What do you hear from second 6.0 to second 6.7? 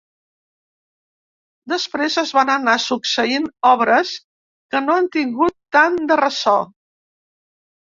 de ressò.